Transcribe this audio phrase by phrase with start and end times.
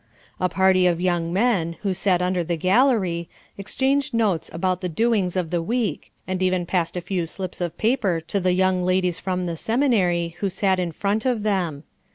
[0.39, 5.35] A party of young men, who sat under the gallery, exchanged notes about the doings
[5.35, 9.19] of the week, and even passed a few slips of paper to the young ladies
[9.19, 11.83] from the seminary, who sat in front of them.